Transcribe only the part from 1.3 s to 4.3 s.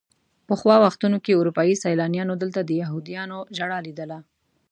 اروپایي سیلانیانو دلته د یهودیانو ژړا لیدله.